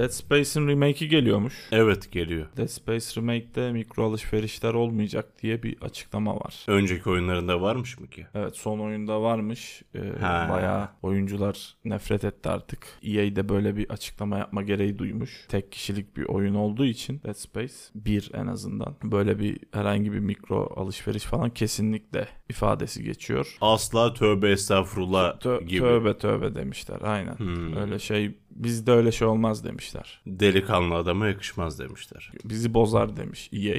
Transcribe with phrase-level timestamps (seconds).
[0.00, 1.54] Dead Space'in remake'i geliyormuş.
[1.72, 2.46] Evet geliyor.
[2.56, 6.64] Dead Space Remake'de mikro alışverişler olmayacak diye bir açıklama var.
[6.68, 8.26] Önceki oyunlarında varmış mı ki?
[8.34, 9.82] Evet son oyunda varmış.
[9.94, 12.86] Ee, bayağı oyuncular nefret etti artık.
[13.02, 15.46] EA de böyle bir açıklama yapma gereği duymuş.
[15.48, 18.96] Tek kişilik bir oyun olduğu için Dead Space 1 en azından.
[19.02, 23.56] Böyle bir herhangi bir mikro alışveriş falan kesinlikle ifadesi geçiyor.
[23.60, 25.80] Asla tövbe estağfurullah Tö- gibi.
[25.80, 27.38] tövbe tövbe demişler aynen.
[27.38, 27.76] Hmm.
[27.76, 30.20] Öyle şey bizde öyle şey olmaz demişler.
[30.26, 32.32] Delikanlı adama yakışmaz demişler.
[32.44, 33.74] Bizi bozar demiş EA.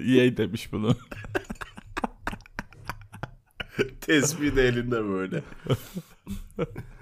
[0.00, 0.96] EA demiş bunu.
[4.00, 5.42] Tespih de elinde böyle.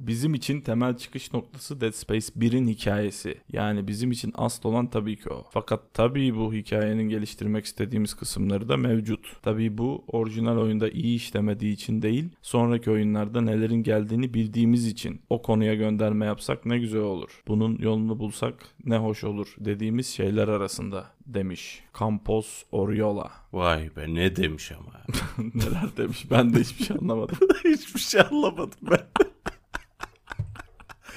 [0.00, 3.34] Bizim için temel çıkış noktası Dead Space 1'in hikayesi.
[3.52, 5.44] Yani bizim için asıl olan tabii ki o.
[5.50, 9.36] Fakat tabii bu hikayenin geliştirmek istediğimiz kısımları da mevcut.
[9.42, 15.42] Tabii bu orijinal oyunda iyi işlemediği için değil, sonraki oyunlarda nelerin geldiğini bildiğimiz için o
[15.42, 17.42] konuya gönderme yapsak ne güzel olur.
[17.48, 21.80] Bunun yolunu bulsak ne hoş olur dediğimiz şeyler arasında demiş.
[21.98, 23.30] Campos Oriola.
[23.52, 24.92] Vay be ne demiş ama.
[25.54, 27.38] Neler demiş ben de hiçbir şey anlamadım.
[27.64, 29.24] Hiçbir şey anlamadım ben.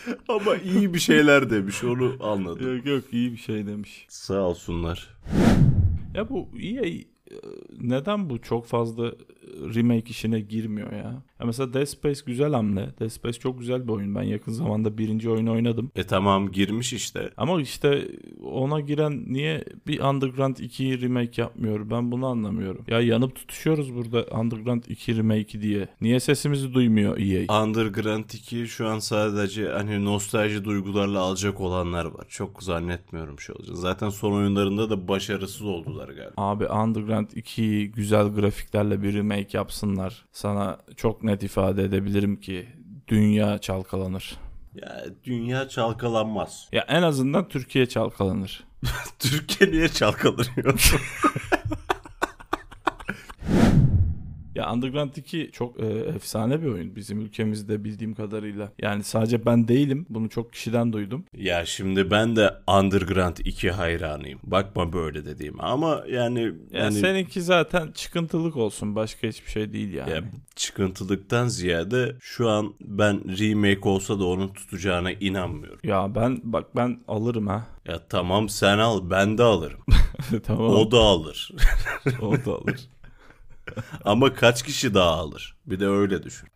[0.27, 2.75] Ama iyi bir şeyler demiş onu anladım.
[2.75, 4.05] yok yok iyi bir şey demiş.
[4.09, 5.17] Sağ olsunlar.
[6.15, 7.03] Ya bu EA e,
[7.81, 9.11] neden bu çok fazla
[9.75, 11.23] remake işine girmiyor ya?
[11.43, 12.89] Ya mesela Dead Space güzel hamle.
[12.99, 14.15] Dead Space çok güzel bir oyun.
[14.15, 15.91] Ben yakın zamanda birinci oyunu oynadım.
[15.95, 17.29] E tamam girmiş işte.
[17.37, 18.07] Ama işte
[18.43, 21.89] ona giren niye bir Underground 2 remake yapmıyor?
[21.89, 22.85] Ben bunu anlamıyorum.
[22.87, 25.87] Ya yanıp tutuşuyoruz burada Underground 2 remake diye.
[26.01, 27.63] Niye sesimizi duymuyor EA?
[27.63, 32.25] Underground 2 şu an sadece hani nostalji duygularla alacak olanlar var.
[32.29, 33.77] Çok zannetmiyorum şey olacak.
[33.77, 36.33] Zaten son oyunlarında da başarısız oldular galiba.
[36.37, 40.25] Abi Underground 2'yi güzel grafiklerle bir remake yapsınlar.
[40.31, 42.67] Sana çok net ifade edebilirim ki
[43.07, 44.35] dünya çalkalanır.
[44.75, 46.67] Ya dünya çalkalanmaz.
[46.71, 48.63] Ya en azından Türkiye çalkalanır.
[49.19, 50.93] Türkiye niye çalkalanıyor?
[54.55, 58.71] Ya Underground 2 çok e, efsane bir oyun bizim ülkemizde bildiğim kadarıyla.
[58.81, 60.05] Yani sadece ben değilim.
[60.09, 61.25] Bunu çok kişiden duydum.
[61.37, 64.39] ya şimdi ben de Underground 2 hayranıyım.
[64.43, 68.95] Bakma böyle dediğime ama yani Ya yani seninki zaten çıkıntılık olsun.
[68.95, 70.09] Başka hiçbir şey değil yani.
[70.09, 70.23] ya
[70.55, 75.79] çıkıntılıktan ziyade şu an ben remake olsa da onun tutacağına inanmıyorum.
[75.83, 77.67] Ya ben bak ben alırım ha.
[77.87, 79.79] Ya tamam sen al ben de alırım.
[80.43, 80.69] tamam.
[80.69, 81.51] O da alır.
[82.21, 82.89] o da alır.
[84.05, 85.57] Ama kaç kişi daha alır?
[85.65, 86.49] Bir de öyle düşün.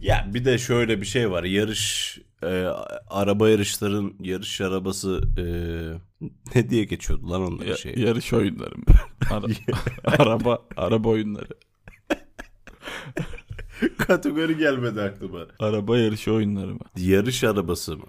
[0.00, 1.44] Ya bir de şöyle bir şey var.
[1.44, 2.64] Yarış e,
[3.10, 5.44] araba yarışların yarış arabası e,
[6.54, 7.94] ne diye geçiyordu lan onların Ya- şey.
[7.96, 8.84] yarış oyunları mı?
[9.30, 11.48] Ara- araba araba oyunları.
[13.98, 15.38] Kategori gelmedi aklıma.
[15.58, 16.80] Araba yarışı oyunları mı?
[16.96, 18.04] Yarış arabası mı?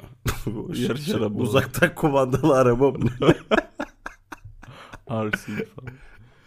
[0.46, 1.42] Bu Yarış şey- arabası.
[1.44, 3.10] Uzaktan kumandalı araba mı?
[5.10, 5.94] RC falan.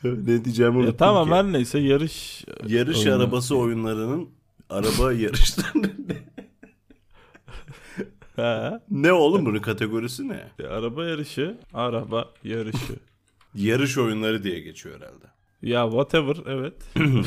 [0.04, 1.34] Ne diyeceğimi unuttum Ya tamam ki.
[1.34, 3.14] her neyse yarış Yarış oyunu.
[3.14, 4.28] arabası oyunlarının
[4.70, 5.90] araba yarışları
[8.36, 8.80] Ha.
[8.90, 10.48] ne oğlum bunun kategorisi ne?
[10.58, 12.96] Ya Araba yarışı, araba yarışı.
[13.54, 15.24] Yarış oyunları diye geçiyor herhalde.
[15.62, 16.74] ya whatever evet.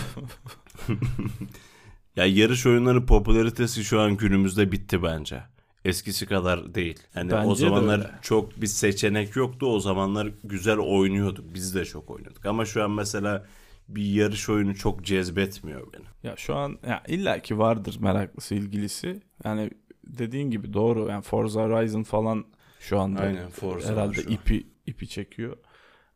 [2.16, 5.44] Ya yarış oyunları popülaritesi şu an günümüzde bitti bence.
[5.88, 7.00] Eskisi kadar değil.
[7.14, 9.66] Hani Bence o zamanlar çok bir seçenek yoktu.
[9.66, 11.54] O zamanlar güzel oynuyorduk.
[11.54, 12.46] Biz de çok oynuyorduk.
[12.46, 13.46] Ama şu an mesela
[13.88, 16.06] bir yarış oyunu çok cezbetmiyor beni.
[16.24, 19.22] Ya şu an ya illaki vardır meraklısı, ilgilisi.
[19.46, 19.70] Yani
[20.08, 21.08] dediğin gibi doğru.
[21.10, 22.46] Yani Forza Horizon falan
[22.80, 24.34] şu anda Aynen, Forza herhalde şu an.
[24.34, 25.58] ipi ipi çekiyor.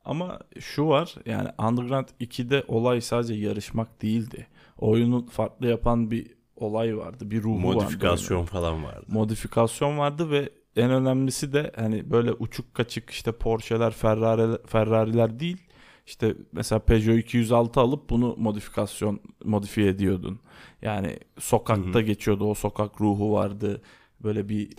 [0.06, 4.48] Ama şu var yani Underground 2'de olay sadece yarışmak değildi.
[4.78, 6.28] Oyunu farklı yapan bir
[6.62, 7.32] olay vardı.
[7.32, 7.68] Bir ruhu vardı.
[7.68, 7.84] oyunun.
[7.84, 9.06] Modifikasyon falan vardı.
[9.08, 15.58] modifikasyon vardı ve en önemlisi de hani böyle uçuk kaçık işte Porsche'ler, Ferrari, Ferrari'ler değil.
[16.06, 20.40] İşte mesela Peugeot 206 alıp bunu modifikasyon modifiye ediyordun.
[20.82, 23.82] Yani sokakta geçiyordu o sokak ruhu vardı.
[24.24, 24.70] Böyle bir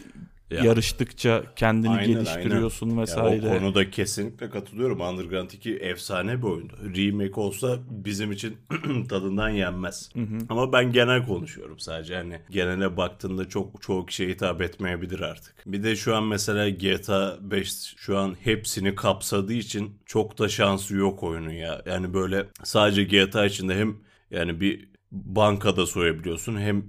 [0.52, 0.64] Ya.
[0.64, 3.46] yarıştıkça kendini Aynen, geliştiriyorsun Ya vesaire.
[3.46, 5.00] o konuda kesinlikle katılıyorum.
[5.00, 6.74] Underground 2 efsane bir oyundu.
[6.96, 8.56] Remake olsa bizim için
[9.08, 10.10] tadından yenmez.
[10.48, 12.16] Ama ben genel konuşuyorum sadece.
[12.16, 15.54] Hani genele baktığında çok çoğu kişiye hitap etmeyebilir artık.
[15.66, 20.94] Bir de şu an mesela GTA 5 şu an hepsini kapsadığı için çok da şansı
[20.96, 21.82] yok oyunun ya.
[21.86, 23.96] Yani böyle sadece GTA içinde hem
[24.30, 26.84] yani bir bankada soyabiliyorsun hem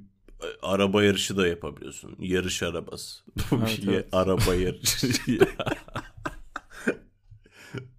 [0.62, 2.16] araba yarışı da yapabiliyorsun.
[2.20, 3.24] Yarış arabası.
[3.52, 4.08] Evet, evet.
[4.12, 5.08] Araba yarışı.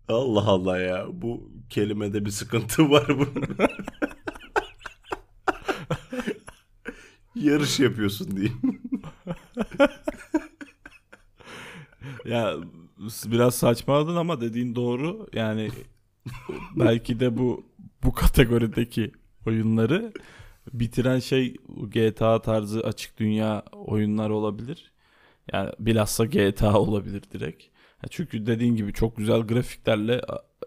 [0.09, 1.07] Allah Allah ya.
[1.13, 3.57] Bu kelimede bir sıkıntı var bunun.
[7.35, 8.81] Yarış yapıyorsun diyeyim.
[12.25, 12.55] ya
[13.27, 15.27] biraz saçmaladın ama dediğin doğru.
[15.33, 15.71] Yani
[16.77, 17.65] belki de bu
[18.05, 19.13] bu kategorideki
[19.47, 20.13] oyunları
[20.73, 21.57] bitiren şey
[21.91, 24.93] GTA tarzı açık dünya oyunlar olabilir.
[25.53, 27.65] Yani bilhassa GTA olabilir direkt.
[28.11, 30.21] Çünkü dediğin gibi çok güzel grafiklerle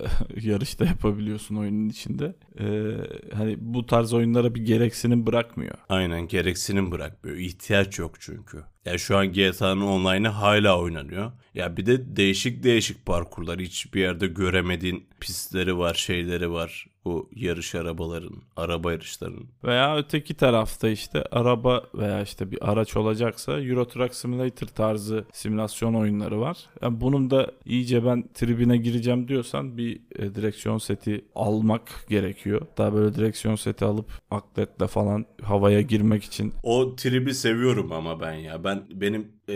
[0.42, 2.36] yarışta yapabiliyorsun oyunun içinde.
[2.60, 2.92] Ee,
[3.34, 5.76] hani bu tarz oyunlara bir gereksinim bırakmıyor.
[5.90, 7.38] Aynen gereksinim bırakmıyor.
[7.38, 8.64] İhtiyaç yok çünkü.
[8.88, 11.32] Ya şu an GTA'nın online'ı hala oynanıyor.
[11.54, 13.60] Ya bir de değişik değişik parkurlar.
[13.60, 16.88] Hiçbir yerde göremediğin pistleri var, şeyleri var.
[17.06, 19.50] Bu yarış arabaların, araba yarışlarının.
[19.64, 25.94] Veya öteki tarafta işte araba veya işte bir araç olacaksa Euro Truck Simulator tarzı simülasyon
[25.94, 26.58] oyunları var.
[26.82, 32.62] Yani bunun da iyice ben tribine gireceğim diyorsan bir e, direksiyon seti almak gerekiyor.
[32.78, 36.54] Daha böyle direksiyon seti alıp atletle falan havaya girmek için.
[36.64, 38.64] O tribi seviyorum ama ben ya.
[38.64, 39.54] Ben benim e,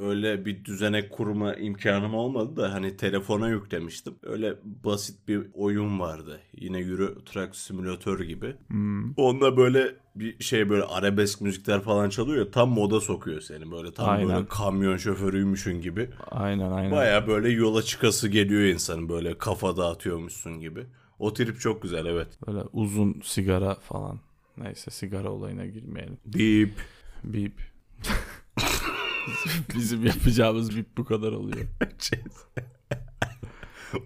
[0.00, 4.14] öyle bir düzenek kurma imkanım olmadı da hani telefona yüklemiştim.
[4.22, 6.40] Öyle basit bir oyun vardı.
[6.52, 8.54] Yine Euro Truck Simulator gibi.
[8.68, 9.12] Hmm.
[9.16, 13.94] Onda böyle bir şey böyle arabesk müzikler falan çalıyor ya tam moda sokuyor seni böyle
[13.94, 14.28] tam Aynen.
[14.28, 16.10] böyle kamyon şoförüymüşün gibi.
[16.30, 16.90] Aynen aynen.
[16.92, 20.86] Baya böyle yola çıkası geliyor insanın böyle kafa dağıtıyormuşsun gibi.
[21.18, 22.28] O trip çok güzel evet.
[22.46, 24.20] Böyle uzun sigara falan.
[24.56, 26.18] Neyse sigara olayına girmeyelim.
[26.26, 26.72] Bip.
[27.24, 27.52] Bip.
[29.74, 31.66] Bizim yapacağımız bip bu kadar oluyor.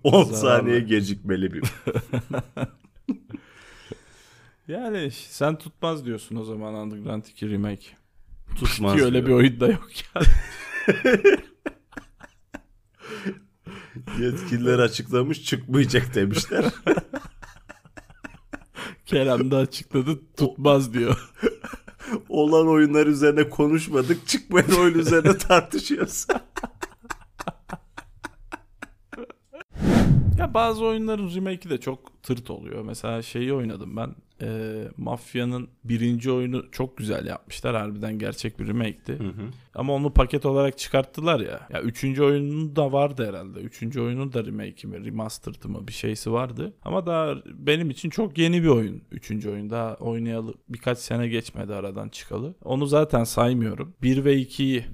[0.04, 0.36] 10 Zararlı.
[0.36, 1.62] saniye gecikmeli bir.
[4.68, 7.86] Yani sen tutmaz diyorsun o zaman Underground 2 Remake.
[8.56, 8.96] Tutmaz.
[8.96, 10.22] Ki öyle bir oyun da yok ya.
[14.20, 16.64] Yetkililer açıklamış çıkmayacak demişler.
[19.06, 21.32] Kerem de açıkladı tutmaz diyor.
[22.28, 24.26] Olan oyunlar üzerine konuşmadık.
[24.26, 26.26] Çıkmayan oyun üzerine tartışıyoruz.
[30.38, 32.84] Ya bazı oyunların remake'i de çok tırt oluyor.
[32.84, 34.14] Mesela şeyi oynadım ben.
[34.42, 37.76] Ee, Mafya'nın birinci oyunu çok güzel yapmışlar.
[37.76, 39.18] Harbiden gerçek bir remake'ti.
[39.74, 41.68] Ama onu paket olarak çıkarttılar ya.
[41.72, 43.60] Ya üçüncü oyunun da vardı herhalde.
[43.60, 46.72] Üçüncü oyunun da remake'i mi, remastered'ı mı bir şeysi vardı.
[46.84, 49.02] Ama daha benim için çok yeni bir oyun.
[49.10, 52.54] Üçüncü oyun daha oynayalı birkaç sene geçmedi aradan çıkalı.
[52.64, 53.94] Onu zaten saymıyorum.
[54.02, 54.84] 1 ve 2'yi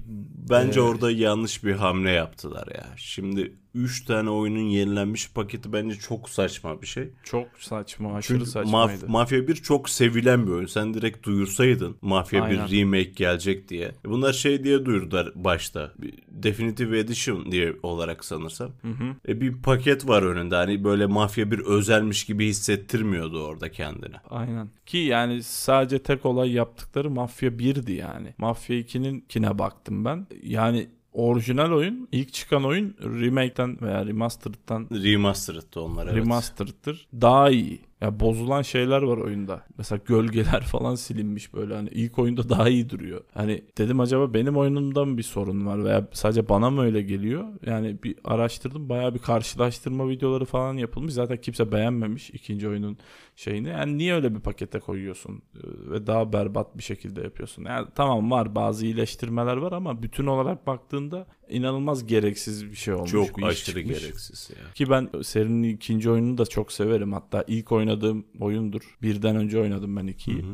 [0.49, 2.85] Bence Ee, orada yanlış bir hamle yaptılar ya.
[2.97, 7.09] Şimdi 3 tane oyunun yenilenmiş paketi bence çok saçma bir şey.
[7.23, 9.05] çok saçma, aşırı Çünkü saçmaydı.
[9.05, 10.65] Maf- Mafya 1 çok sevilen bir oyun.
[10.65, 12.67] Sen direkt duyursaydın Mafya Aynen.
[12.67, 13.91] 1 remake gelecek diye.
[14.05, 15.93] Bunlar şey diye duyurdular başta.
[16.27, 18.71] Definitive Edition diye olarak sanırsam.
[18.81, 19.15] Hı hı.
[19.27, 20.55] E bir paket var önünde.
[20.55, 24.15] Hani böyle Mafya 1 özelmiş gibi hissettirmiyordu orada kendini.
[24.29, 24.69] Aynen.
[24.85, 28.33] Ki yani sadece tek olay yaptıkları Mafya 1'di yani.
[28.37, 30.27] Mafya 2'nin kine baktım ben.
[30.43, 36.15] Yani orijinal oyun, ilk çıkan oyun remake'ten veya remastered'dan Remastered'dı onlar evet.
[36.15, 37.07] remastered'dır.
[37.21, 37.90] Daha iyi.
[38.01, 39.63] Ya bozulan şeyler var oyunda.
[39.77, 43.21] Mesela gölgeler falan silinmiş böyle hani ilk oyunda daha iyi duruyor.
[43.33, 47.45] Hani dedim acaba benim oyunumda mı bir sorun var veya sadece bana mı öyle geliyor?
[47.65, 51.13] Yani bir araştırdım bayağı bir karşılaştırma videoları falan yapılmış.
[51.13, 52.97] Zaten kimse beğenmemiş ikinci oyunun
[53.35, 53.67] şeyini.
[53.67, 57.65] Yani niye öyle bir pakete koyuyorsun Ee, ve daha berbat bir şekilde yapıyorsun?
[57.65, 63.11] Yani tamam var bazı iyileştirmeler var ama bütün olarak baktığında inanılmaz gereksiz bir şey olmuş.
[63.11, 64.73] Çok bir aşırı gereksiz ya.
[64.73, 67.13] Ki ben serinin ikinci oyununu da çok severim.
[67.13, 68.97] Hatta ilk oynadığım oyundur.
[69.01, 70.45] Birden önce oynadım ben ikiyi.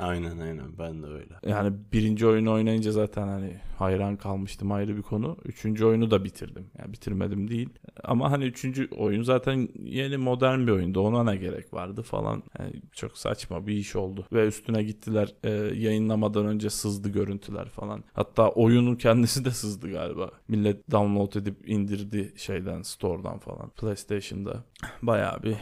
[0.00, 1.34] Aynen aynen ben de öyle.
[1.46, 5.36] Yani birinci oyunu oynayınca zaten hani hayran kalmıştım ayrı bir konu.
[5.44, 6.66] Üçüncü oyunu da bitirdim.
[6.78, 7.68] Yani bitirmedim değil.
[8.04, 11.00] Ama hani üçüncü oyun zaten yeni modern bir oyundu.
[11.00, 12.42] Ona ne gerek vardı falan.
[12.58, 14.26] Yani çok saçma bir iş oldu.
[14.32, 18.04] Ve üstüne gittiler e, yayınlamadan önce sızdı görüntüler falan.
[18.12, 20.30] Hatta oyunun kendisi de sızdı galiba.
[20.48, 23.70] Millet download edip indirdi şeyden store'dan falan.
[23.70, 24.64] PlayStation'da.
[25.02, 25.56] Bayağı bir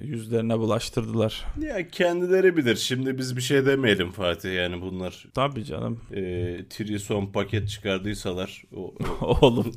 [0.00, 1.44] yüzlerine bulaştırdılar.
[1.60, 2.76] Ya kendileri bilir.
[2.76, 6.00] Şimdi biz bir şey demeyelim Fatih yani bunlar Tabii canım.
[6.12, 6.22] e,
[6.70, 9.72] Trison paket çıkardıysalar o, Oğlum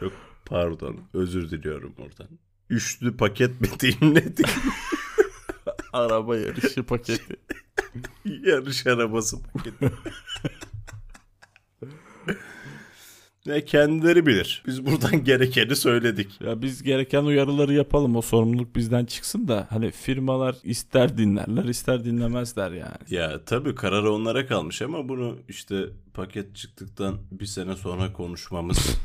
[0.00, 0.12] Çok
[0.46, 1.00] pardon.
[1.14, 2.28] Özür diliyorum oradan.
[2.70, 4.60] Üçlü paket mi diyeyim ne diyeyim?
[5.92, 7.36] araba yarışı paketi.
[8.24, 9.90] Yarış arabası paketi.
[13.46, 14.62] Ne kendileri bilir.
[14.66, 16.40] Biz buradan gerekeni söyledik.
[16.40, 18.16] Ya biz gereken uyarıları yapalım.
[18.16, 22.96] O sorumluluk bizden çıksın da hani firmalar ister dinlerler ister dinlemezler yani.
[23.10, 25.84] Ya tabii karar onlara kalmış ama bunu işte
[26.14, 28.78] paket çıktıktan bir sene sonra konuşmamız.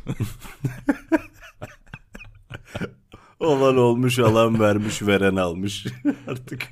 [3.40, 5.86] Olan olmuş, alan vermiş, veren almış.
[6.28, 6.68] Artık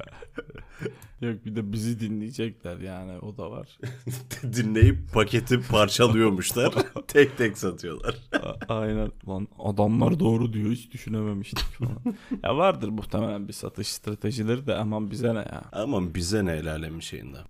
[1.21, 3.77] Yok bir de bizi dinleyecekler yani o da var.
[4.43, 6.73] Dinleyip paketi parçalıyormuşlar.
[7.07, 8.15] tek tek satıyorlar.
[8.43, 9.11] A- Aynen.
[9.27, 11.97] Lan adamlar doğru diyor hiç düşünememiştik falan.
[12.43, 15.63] ya vardır muhtemelen bir satış stratejileri de aman bize ne ya.
[15.71, 17.43] Ama bize ne el alemin şeyinden.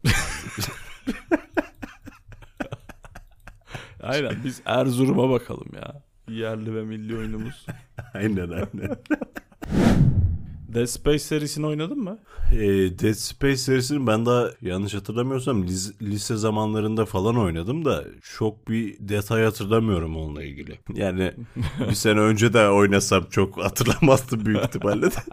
[4.04, 6.04] Aynen biz Erzurum'a bakalım ya.
[6.30, 7.66] Yerli ve milli oyunumuz.
[8.14, 8.98] aynen aynen.
[10.74, 12.20] Dead Space serisini oynadın mı?
[12.54, 12.58] Ee,
[13.00, 18.04] Dead Space serisini ben daha yanlış hatırlamıyorsam lis- lise zamanlarında falan oynadım da
[18.38, 20.80] çok bir detay hatırlamıyorum onunla ilgili.
[20.94, 21.34] Yani
[21.90, 25.16] bir sene önce de oynasam çok hatırlamazdım büyük ihtimalle de.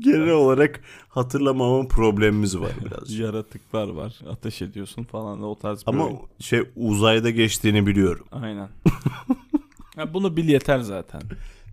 [0.00, 3.20] Genel olarak hatırlamamın problemimiz var birazcık.
[3.20, 4.20] Yaratıklar var.
[4.30, 6.18] Ateş ediyorsun falan o tarz Ama oyun.
[6.40, 8.26] şey uzayda geçtiğini biliyorum.
[8.32, 8.68] Aynen.
[9.96, 11.22] ya bunu bil yeter zaten.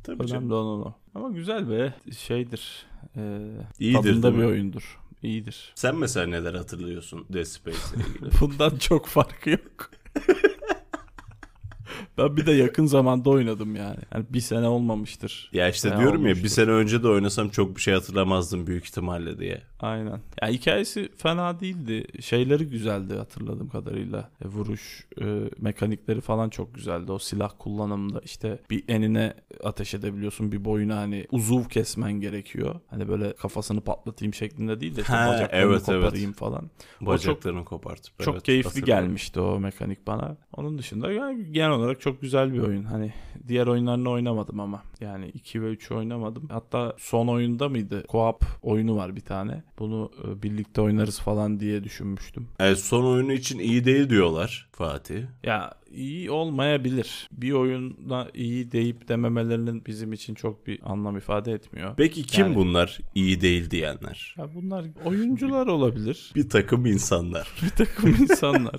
[0.03, 0.41] Tabii canım.
[0.43, 0.93] Önemli olan o.
[1.15, 2.85] Ama güzel be şeydir.
[3.17, 3.47] E,
[3.79, 4.99] İyidir tadında bir oyundur.
[5.23, 5.71] İyidir.
[5.75, 8.29] Sen mesela neler hatırlıyorsun Dead Space ile ilgili?
[8.41, 9.91] Bundan çok farkı yok.
[12.17, 13.99] Ben bir de yakın zamanda oynadım yani.
[14.13, 15.49] yani bir sene olmamıştır.
[15.53, 16.47] ya işte Ya diyorum ya bir olmuştur.
[16.49, 19.61] sene önce de oynasam çok bir şey hatırlamazdım büyük ihtimalle diye.
[19.79, 20.19] Aynen.
[20.41, 22.21] Ya hikayesi fena değildi.
[22.21, 24.29] Şeyleri güzeldi hatırladığım kadarıyla.
[24.45, 25.25] E, vuruş e,
[25.59, 27.11] mekanikleri falan çok güzeldi.
[27.11, 32.75] O silah kullanımında işte bir enine ateş edebiliyorsun, bir boyuna hani uzuv kesmen gerekiyor.
[32.87, 36.01] Hani böyle kafasını patlatayım şeklinde değil de işte Ha, bacaklarını evet, evet.
[36.03, 36.69] koparayım falan.
[37.01, 38.19] Bacaklarını kopartıp.
[38.19, 40.37] Çok evet, keyifli gelmişti o mekanik bana.
[40.53, 42.83] Onun dışında yani genel olarak çok güzel bir oyun.
[42.83, 43.13] Hani
[43.47, 44.83] diğer oyunlarını oynamadım ama.
[45.01, 46.47] Yani 2 ve 3 oynamadım.
[46.51, 48.03] Hatta son oyunda mıydı?
[48.07, 49.63] Co-op oyunu var bir tane.
[49.79, 52.47] Bunu e, birlikte oynarız falan diye düşünmüştüm.
[52.59, 55.23] Evet, son oyunu için iyi değil diyorlar Fatih.
[55.43, 57.29] Ya iyi olmayabilir.
[57.31, 61.93] Bir oyunda iyi deyip dememelerinin bizim için çok bir anlam ifade etmiyor.
[61.97, 64.35] Peki kim Yani- bunlar iyi değil diyenler?
[64.37, 66.31] Ya bunlar oyuncular olabilir.
[66.35, 67.47] Bir takım insanlar.
[67.63, 68.75] bir takım insanlar.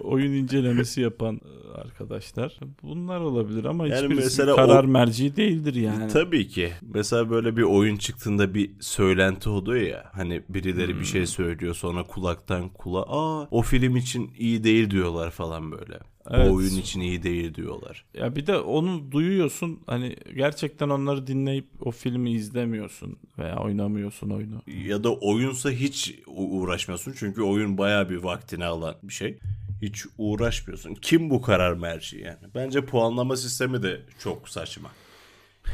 [0.00, 2.58] Oyun incelemesi yapan e, arkadaşlar.
[2.82, 6.08] Bunlar olabilir ama Yani hiçbirisi mesela karar o- merci değildir yani.
[6.12, 6.72] Tabii ki.
[6.94, 10.10] Mesela böyle bir oyun çıktığında bir söylenti oluyor ya.
[10.12, 11.04] Hani birileri bir Hmm.
[11.04, 15.98] şey söylüyor sonra kulaktan kulağa aa o film için iyi değil diyorlar falan böyle.
[16.30, 16.48] Evet.
[16.50, 18.04] O oyun için iyi değil diyorlar.
[18.14, 24.62] Ya bir de onu duyuyorsun hani gerçekten onları dinleyip o filmi izlemiyorsun veya oynamıyorsun oyunu.
[24.86, 27.14] Ya da oyunsa hiç uğraşmıyorsun.
[27.18, 29.38] Çünkü oyun bayağı bir vaktini alan bir şey.
[29.82, 30.94] Hiç uğraşmıyorsun.
[30.94, 32.54] Kim bu karar merci yani?
[32.54, 34.90] Bence puanlama sistemi de çok saçma.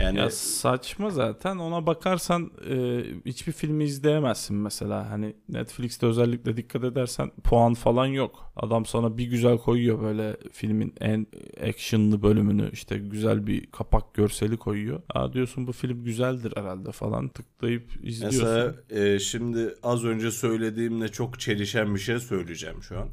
[0.00, 5.10] Yani Ya saçma zaten ona bakarsan e, hiçbir filmi izleyemezsin mesela.
[5.10, 8.52] Hani Netflix'te özellikle dikkat edersen puan falan yok.
[8.56, 11.26] Adam sana bir güzel koyuyor böyle filmin en
[11.68, 15.02] actionlı bölümünü işte güzel bir kapak görseli koyuyor.
[15.14, 18.44] Aa diyorsun bu film güzeldir herhalde falan tıklayıp izliyorsun.
[18.44, 23.08] Mesela e, şimdi az önce söylediğimle çok çelişen bir şey söyleyeceğim şu an.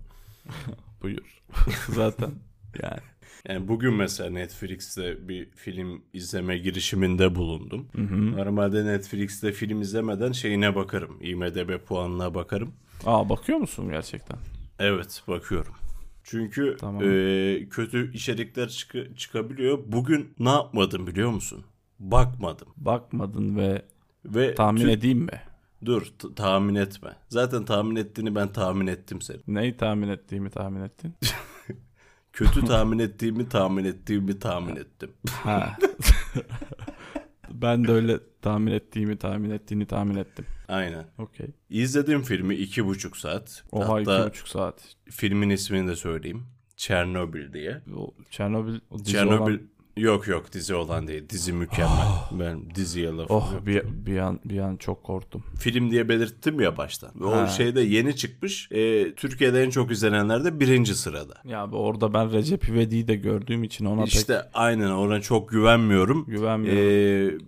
[1.02, 1.42] Buyur.
[1.90, 2.32] zaten
[2.84, 3.00] yani.
[3.48, 7.88] Yani bugün mesela Netflix'te bir film izleme girişiminde bulundum.
[8.36, 11.18] Normalde Netflix'te film izlemeden şeyine bakarım.
[11.22, 12.74] IMDB puanına bakarım.
[13.06, 14.38] Aa bakıyor musun gerçekten?
[14.80, 15.74] Evet bakıyorum.
[16.24, 17.04] Çünkü Tamam.
[17.04, 19.80] e, kötü içerikler çıkı- çıkabiliyor.
[19.86, 21.64] Bugün ne yapmadım biliyor musun?
[22.00, 22.68] Bakmadım.
[22.78, 23.82] Bakmadın ve
[24.26, 25.42] Ve tahmin tü- edeyim mi?
[25.86, 27.10] Dur t- tahmin etme.
[27.30, 29.40] Zaten tahmin ettiğini ben tahmin ettim seni.
[29.48, 31.14] Neyi tahmin ettiğimi tahmin ettin?
[32.34, 35.12] Kötü tahmin ettiğimi tahmin ettiğimi tahmin ettim.
[35.30, 35.78] Ha.
[37.52, 40.46] ben de öyle tahmin ettiğimi tahmin ettiğini tahmin ettim.
[40.68, 41.06] Aynen.
[41.18, 41.48] Okey.
[41.70, 43.64] İzlediğim filmi iki buçuk saat.
[43.72, 44.96] Oha Hatta iki buçuk saat.
[45.12, 46.46] filmin ismini de söyleyeyim.
[46.76, 47.82] Çernobil diye.
[47.96, 49.62] O Çernobil o dizi Çernobil olan-
[49.98, 51.30] yok yok dizi olan değil.
[51.30, 52.08] Dizi mükemmel.
[52.32, 53.66] ben diziye lafım Oh yok.
[53.68, 55.44] bir, bir an bir an çok korktum.
[55.60, 57.24] Film diye belirttim ya baştan.
[57.24, 57.48] O Ha.
[57.48, 58.70] şeyde yeni çıkmış.
[58.72, 61.34] Ee, Türkiye'de en çok izlenenlerde birinci sırada.
[61.46, 66.26] Ya orada ben Recep İvedik'i de gördüğüm için ona İşte aynen ona çok güvenmiyorum.
[66.26, 66.82] pek güvenmiyorum.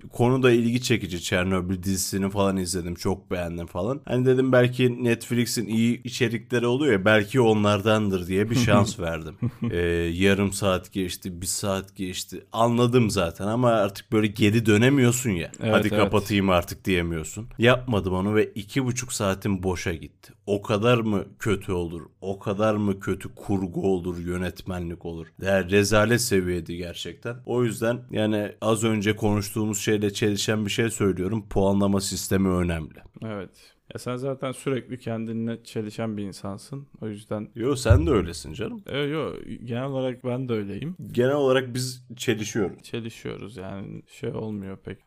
[0.05, 1.21] Ee, konu da ilgi çekici.
[1.23, 2.95] Çernobil dizisini falan izledim.
[2.95, 4.01] Çok beğendim falan.
[4.05, 9.35] Hani dedim belki Netflix'in iyi içerikleri oluyor ya belki onlardandır diye bir şans verdim.
[9.71, 9.77] Ee,
[10.13, 12.34] yarım saat geçti, bir saat geçti.
[12.51, 15.51] Anladım zaten ama artık böyle geri dönemiyorsun ya.
[15.59, 15.97] Evet, Hadi evet.
[15.97, 17.47] kapatayım artık diyemiyorsun.
[17.57, 20.33] Yapmadım onu ve iki buçuk saatim boşa gitti.
[20.45, 22.01] O kadar mı kötü olur?
[22.21, 25.27] O kadar mı kötü kurgu olur, yönetmenlik olur?
[25.41, 27.35] Yani rezalet seviyedi gerçekten.
[27.45, 31.45] O yüzden yani az önce konuştuğumuz şeyle çelişen bir şey söylüyorum.
[31.49, 32.99] Puanlama sistemi önemli.
[33.25, 33.74] Evet.
[33.95, 36.87] Ya sen zaten sürekli kendinle çelişen bir insansın.
[37.01, 38.83] O yüzden Yo sen de öylesin canım.
[38.85, 39.33] e, yo,
[39.65, 40.95] genel olarak ben de öyleyim.
[41.11, 42.83] Genel olarak biz çelişiyoruz.
[42.83, 44.97] Çelişiyoruz yani şey olmuyor pek.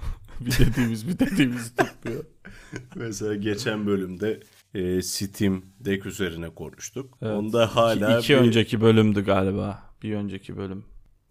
[0.40, 2.24] bir dediğimiz bir dediğimiz tutmuyor.
[2.94, 4.40] Mesela geçen bölümde
[4.74, 7.18] e, Steam Deck üzerine konuştuk.
[7.22, 7.32] Evet.
[7.36, 9.82] Onda hala iki bir- önceki bölümdü galiba.
[10.02, 10.84] Bir önceki bölüm.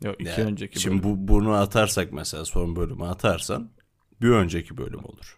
[0.03, 1.15] Yok iki Yani önceki Şimdi bölüm.
[1.17, 3.69] bu, bunu atarsak mesela son bölümü atarsan
[4.21, 5.37] bir önceki bölüm olur.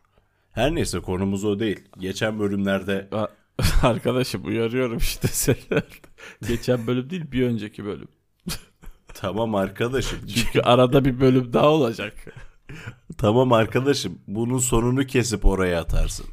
[0.52, 1.80] Her neyse konumuz o değil.
[2.00, 3.10] Geçen bölümlerde
[3.84, 5.58] Arkadaşım uyarıyorum işte seni.
[6.48, 8.08] Geçen bölüm değil bir önceki bölüm.
[9.14, 10.20] tamam arkadaşım.
[10.36, 12.14] Çünkü arada bir bölüm daha olacak.
[13.18, 14.20] tamam arkadaşım.
[14.28, 16.26] Bunun sonunu kesip oraya atarsın.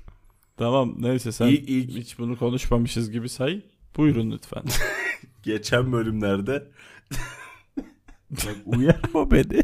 [0.56, 3.62] Tamam neyse sen İlk- ilk- hiç bunu konuşmamışız gibi say.
[3.96, 4.62] Buyurun lütfen.
[5.42, 6.68] Geçen bölümlerde
[8.30, 9.62] Bak uyarma beni.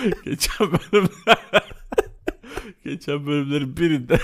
[0.24, 1.08] Geçen bölüm
[2.84, 4.18] Geçen bölümlerin birinde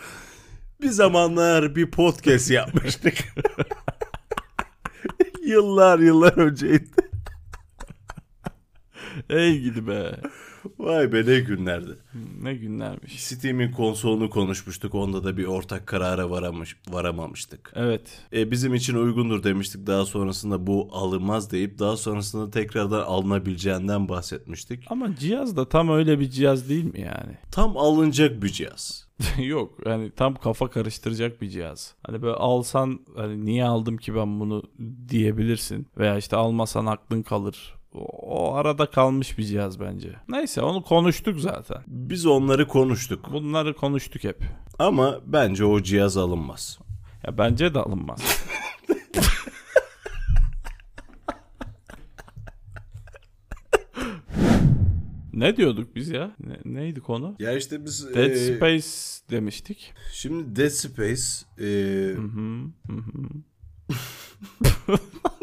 [0.80, 3.14] Bir zamanlar bir podcast yapmıştık.
[5.42, 6.90] yıllar yıllar önceydi.
[9.30, 10.20] ey gidi be.
[10.78, 11.96] Vay be ne günlerdi.
[12.42, 13.22] Ne günlermiş.
[13.22, 14.94] Steam'in konsolunu konuşmuştuk.
[14.94, 17.72] Onda da bir ortak karara varamış, varamamıştık.
[17.74, 18.22] Evet.
[18.32, 19.86] E, bizim için uygundur demiştik.
[19.86, 24.84] Daha sonrasında bu alınmaz deyip daha sonrasında tekrardan alınabileceğinden bahsetmiştik.
[24.90, 27.38] Ama cihaz da tam öyle bir cihaz değil mi yani?
[27.50, 29.06] Tam alınacak bir cihaz.
[29.38, 31.94] Yok yani tam kafa karıştıracak bir cihaz.
[32.06, 34.62] Hani böyle alsan hani niye aldım ki ben bunu
[35.08, 35.86] diyebilirsin.
[35.98, 37.75] Veya işte almasan aklın kalır.
[37.96, 40.12] O, arada kalmış bir cihaz bence.
[40.28, 41.82] Neyse onu konuştuk zaten.
[41.86, 43.32] Biz onları konuştuk.
[43.32, 44.42] Bunları konuştuk hep.
[44.78, 46.78] Ama bence o cihaz alınmaz.
[47.26, 48.20] Ya bence de alınmaz.
[55.32, 56.30] ne diyorduk biz ya?
[56.40, 57.36] Ne- neydi konu?
[57.38, 58.86] Ya işte biz Dead e, Space
[59.30, 59.94] demiştik.
[60.12, 61.22] şimdi Dead Space
[61.58, 61.64] e,
[62.14, 63.28] hı, hı hı.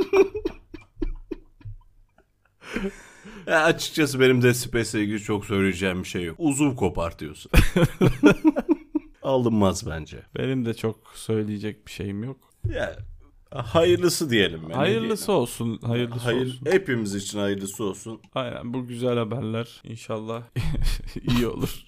[3.48, 6.36] ya açıkçası benim Dead Space'le ilgili çok söyleyeceğim bir şey yok.
[6.40, 7.52] Uzuv kopartıyorsun.
[9.24, 10.24] Alınmaz bence.
[10.38, 12.38] Benim de çok söyleyecek bir şeyim yok.
[12.76, 12.96] Ya
[13.56, 14.62] hayırlısı diyelim.
[14.70, 15.42] ben, hayırlısı diyelim?
[15.42, 16.66] olsun, hayırlısı Hayır, olsun.
[16.72, 18.22] hepimiz için hayırlısı olsun.
[18.36, 20.44] Aynen bu güzel haberler inşallah
[21.38, 21.86] iyi olur.